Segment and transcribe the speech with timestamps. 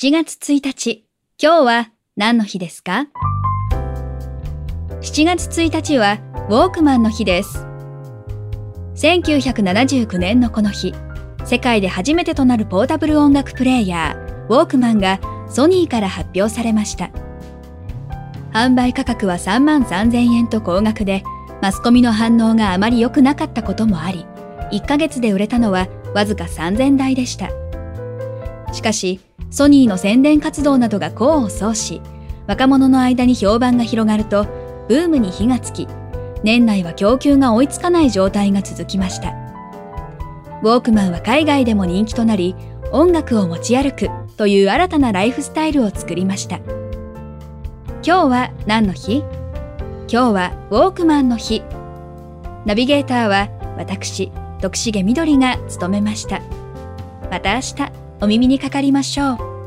[0.00, 1.08] 7月1日、
[1.42, 3.08] 今日は何の日ですか
[5.00, 7.66] ?7 月1日はウォークマンの日です。
[8.94, 10.94] 1979年のこの日、
[11.44, 15.18] 世界で初めてとなるポータブル音楽プレーヤー、ウォークマンが
[15.50, 17.10] ソニーから発表されました。
[18.52, 21.24] 販売価格は3万3000円と高額で、
[21.60, 24.26] マスコミの反応があまり良くなかったこともあり、
[24.70, 27.50] 1ヶ月で売れたのはわずか3000台でした。
[28.78, 32.00] しかし、ソニーの宣伝活動などが功を奏し、
[32.46, 34.46] 若者の間に評判が広がると、
[34.88, 35.88] ブームに火がつき、
[36.44, 39.34] 年内は供給が追いつかない状態が続きました。
[40.62, 42.54] ウォークマンは海外でも人気となり、
[42.92, 46.60] 音楽を持ち歩くという新たなライフスタイルを作りました。
[48.02, 49.24] 今日は何の日？
[50.10, 51.64] 今日はウォークマンの日。
[52.64, 56.40] ナビゲーターは私、徳重みどりが務めました。
[57.28, 59.57] また明日お耳にかかりましょう。